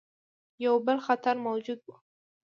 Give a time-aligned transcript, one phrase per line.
[0.65, 1.95] یو بل خطر موجود وو.